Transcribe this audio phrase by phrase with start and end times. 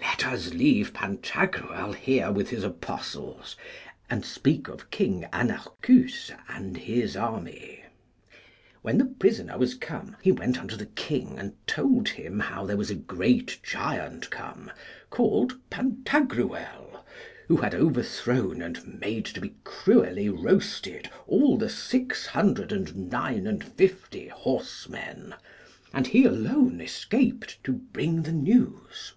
[0.00, 3.56] Let us leave Pantagruel here with his apostles,
[4.08, 7.82] and speak of King Anarchus and his army.
[8.82, 12.76] When the prisoner was come he went unto the king and told him how there
[12.76, 14.70] was a great giant come,
[15.10, 17.04] called Pantagruel,
[17.48, 23.48] who had overthrown and made to be cruelly roasted all the six hundred and nine
[23.48, 25.34] and fifty horsemen,
[25.92, 29.14] and he alone escaped to bring the news.